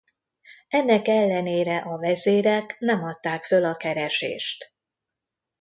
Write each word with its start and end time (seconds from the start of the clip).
Ennek 0.69 1.07
ellenére 1.07 1.77
a 1.77 1.97
vezérek 1.99 2.75
nem 2.79 3.03
adták 3.03 3.43
föl 3.43 3.63
a 3.63 3.75
keresést. 3.75 4.73